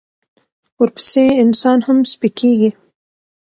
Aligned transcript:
ورپسې 0.79 1.23
انسان 1.43 1.79
هم 1.87 1.97
سپکېږي. 2.11 2.69